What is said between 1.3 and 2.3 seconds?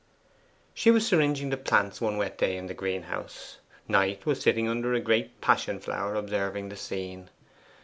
the plants one